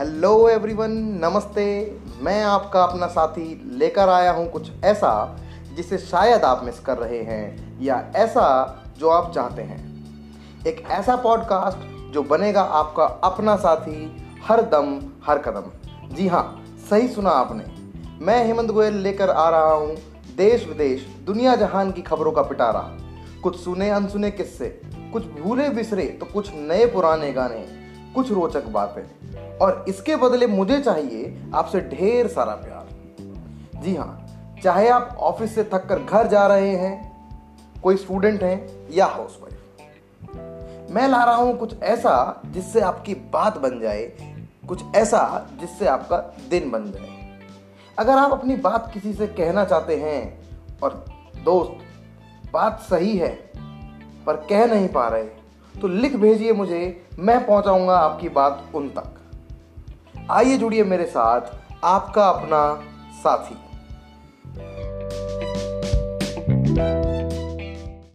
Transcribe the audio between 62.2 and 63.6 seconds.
अपना साथी।